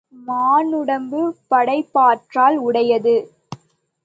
[0.27, 1.05] மானுடம்
[1.51, 3.15] படைப்பாற்றல் உடையது.